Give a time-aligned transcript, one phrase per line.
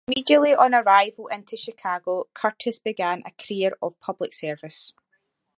[0.07, 4.93] Almost immediately on arrival into Chicago, Curtiss began a career of public service.